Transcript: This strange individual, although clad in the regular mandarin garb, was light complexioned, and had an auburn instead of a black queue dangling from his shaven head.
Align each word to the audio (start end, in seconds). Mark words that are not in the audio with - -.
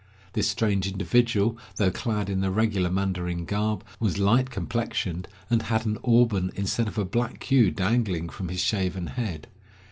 This 0.33 0.49
strange 0.49 0.87
individual, 0.87 1.59
although 1.79 1.91
clad 1.91 2.27
in 2.27 2.41
the 2.41 2.49
regular 2.49 2.89
mandarin 2.89 3.45
garb, 3.45 3.83
was 3.99 4.17
light 4.17 4.49
complexioned, 4.49 5.27
and 5.47 5.61
had 5.61 5.85
an 5.85 5.99
auburn 6.03 6.51
instead 6.55 6.87
of 6.87 6.97
a 6.97 7.05
black 7.05 7.39
queue 7.39 7.69
dangling 7.69 8.27
from 8.29 8.49
his 8.49 8.61
shaven 8.61 9.05
head. 9.05 9.45